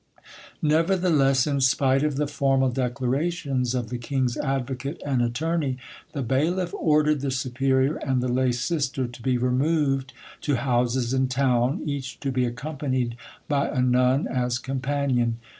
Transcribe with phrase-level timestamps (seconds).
[0.63, 5.77] Nevertheless, in spite of the formal declarations of the king's advocate and attorney,
[6.13, 10.11] the bailiff ordered the superior and the lay sister to be removed
[10.41, 13.15] to houses in town, each to be accompanied
[13.47, 15.37] by a nun as companion.